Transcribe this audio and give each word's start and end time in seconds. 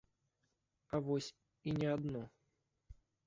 А 0.97 1.01
вось 1.09 1.27
і 1.71 1.75
не 1.81 1.87
адно. 1.99 2.23